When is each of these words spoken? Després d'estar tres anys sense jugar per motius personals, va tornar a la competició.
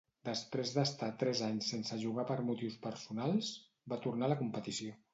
Després 0.27 0.71
d'estar 0.77 1.09
tres 1.25 1.43
anys 1.49 1.69
sense 1.75 1.99
jugar 2.05 2.27
per 2.33 2.39
motius 2.49 2.81
personals, 2.89 3.55
va 3.95 4.05
tornar 4.11 4.31
a 4.31 4.35
la 4.37 4.45
competició. 4.45 5.03